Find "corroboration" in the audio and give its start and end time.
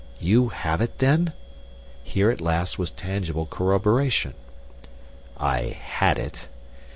3.45-4.33